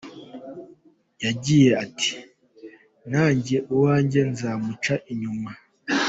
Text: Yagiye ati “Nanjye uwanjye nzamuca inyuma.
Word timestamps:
Yagiye 1.23 1.69
ati 1.85 2.11
“Nanjye 3.11 3.55
uwanjye 3.73 4.19
nzamuca 4.31 4.93
inyuma. 5.11 5.51